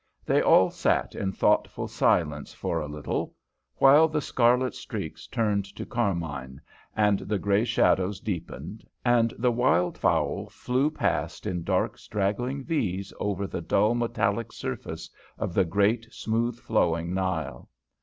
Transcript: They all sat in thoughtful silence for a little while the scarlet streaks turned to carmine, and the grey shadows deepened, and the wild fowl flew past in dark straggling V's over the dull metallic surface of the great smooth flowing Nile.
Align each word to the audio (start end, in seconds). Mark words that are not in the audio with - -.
They 0.25 0.41
all 0.41 0.71
sat 0.71 1.13
in 1.13 1.31
thoughtful 1.31 1.87
silence 1.87 2.55
for 2.55 2.79
a 2.81 2.87
little 2.87 3.35
while 3.75 4.07
the 4.07 4.19
scarlet 4.19 4.73
streaks 4.73 5.27
turned 5.27 5.63
to 5.75 5.85
carmine, 5.85 6.59
and 6.95 7.19
the 7.19 7.37
grey 7.37 7.65
shadows 7.65 8.19
deepened, 8.19 8.83
and 9.05 9.31
the 9.37 9.51
wild 9.51 9.99
fowl 9.99 10.49
flew 10.49 10.89
past 10.89 11.45
in 11.45 11.61
dark 11.63 11.99
straggling 11.99 12.63
V's 12.63 13.13
over 13.19 13.45
the 13.45 13.61
dull 13.61 13.93
metallic 13.93 14.51
surface 14.51 15.07
of 15.37 15.53
the 15.53 15.65
great 15.65 16.11
smooth 16.11 16.57
flowing 16.59 17.13
Nile. 17.13 17.69